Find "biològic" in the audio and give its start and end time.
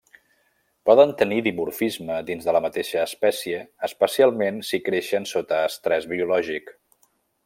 6.15-6.75